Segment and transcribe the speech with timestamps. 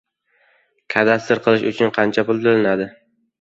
[0.93, 2.89] Kadastr qilish uchun qancha pul to`lanadi?